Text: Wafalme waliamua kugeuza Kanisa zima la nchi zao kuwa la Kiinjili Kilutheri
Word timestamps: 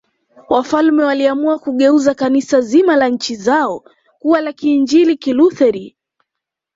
Wafalme 0.49 1.03
waliamua 1.03 1.59
kugeuza 1.59 2.13
Kanisa 2.13 2.61
zima 2.61 2.95
la 2.95 3.07
nchi 3.09 3.35
zao 3.35 3.83
kuwa 4.19 4.41
la 4.41 4.53
Kiinjili 4.53 5.17
Kilutheri 5.17 5.97